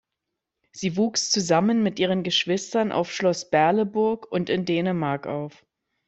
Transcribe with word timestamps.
Sie 0.71 0.97
wuchs 0.97 1.29
zusammen 1.29 1.83
mit 1.83 1.99
ihren 1.99 2.23
Geschwistern 2.23 2.91
auf 2.91 3.11
Schloss 3.13 3.51
Berleburg 3.51 4.25
und 4.31 4.49
in 4.49 4.65
Dänemark 4.65 5.27
auf. 5.27 5.63